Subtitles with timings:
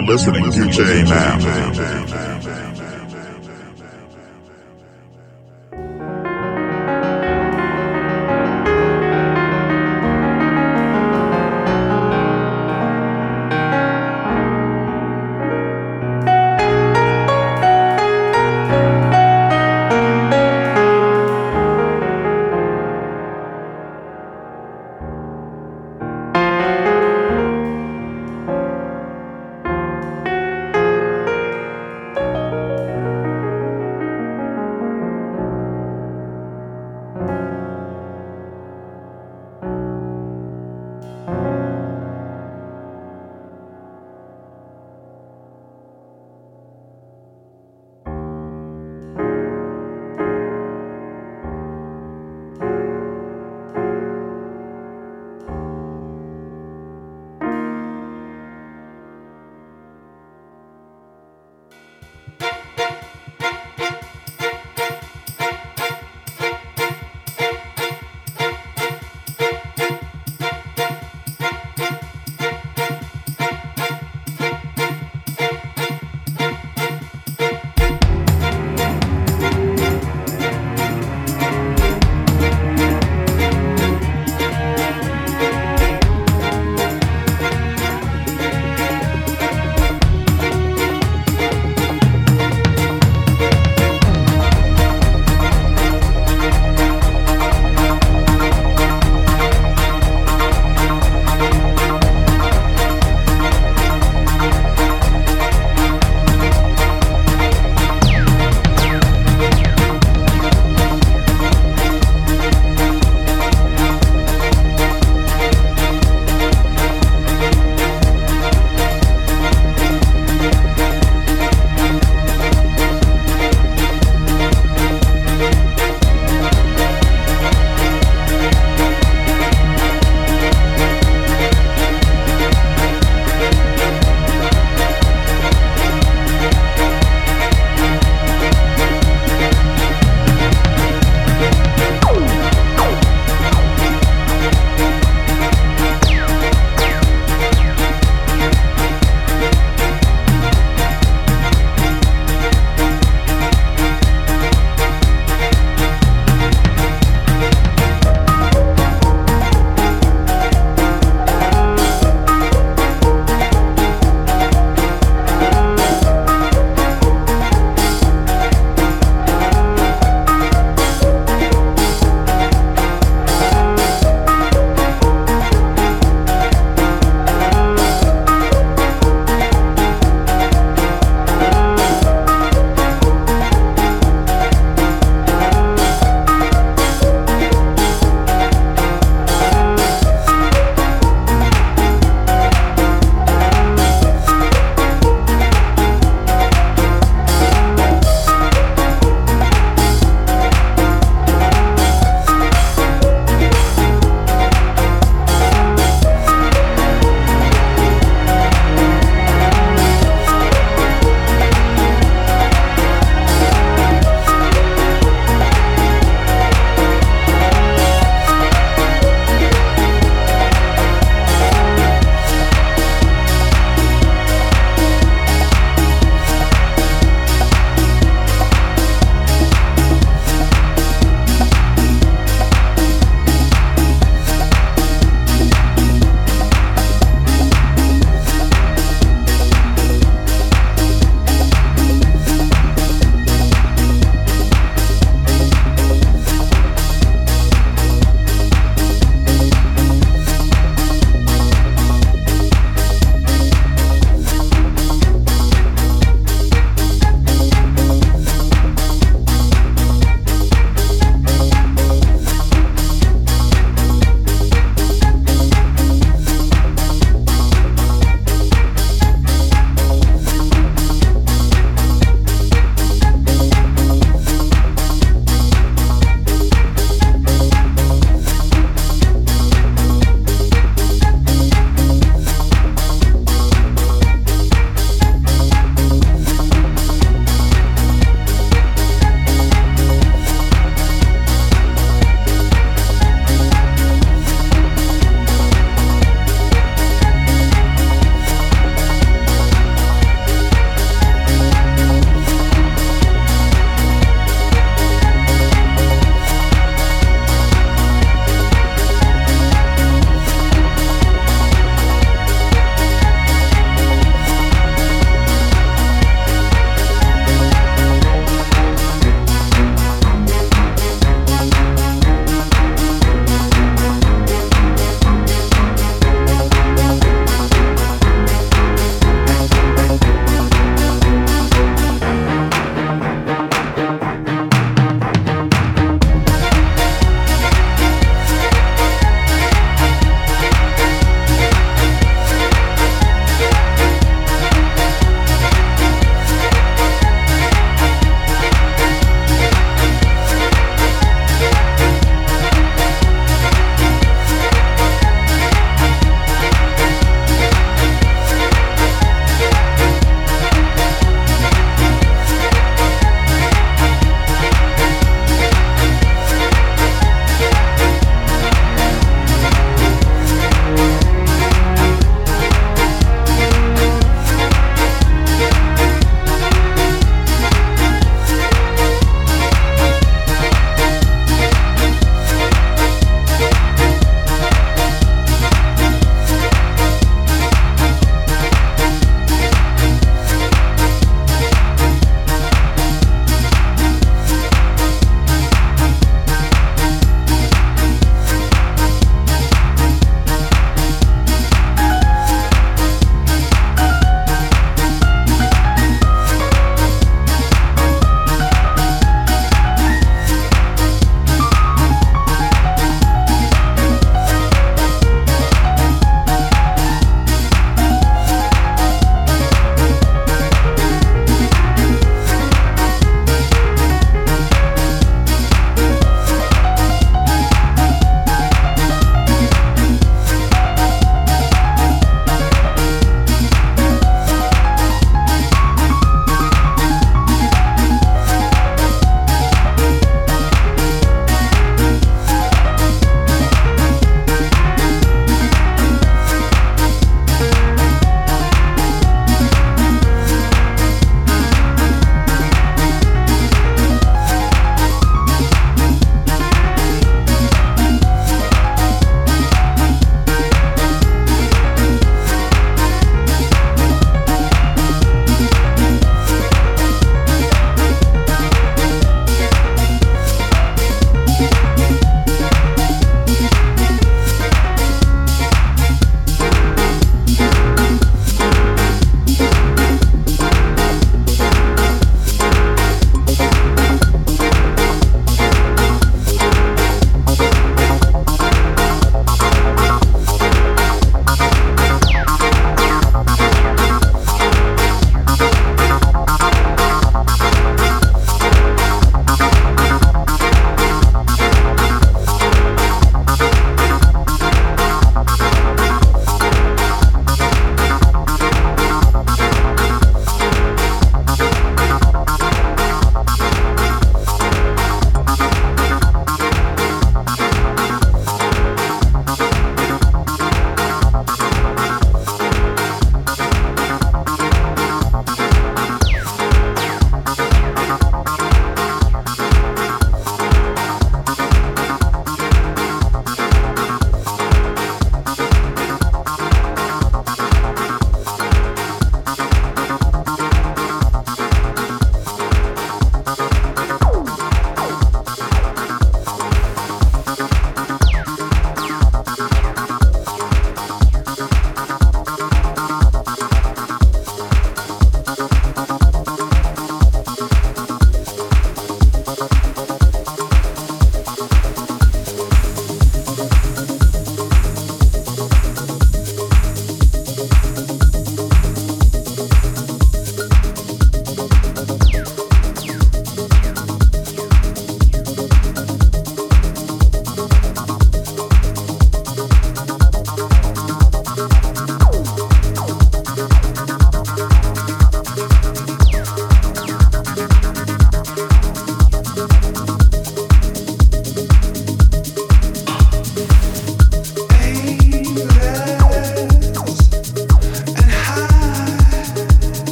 [0.00, 2.69] You're listening to J Now.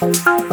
[0.00, 0.47] Bye.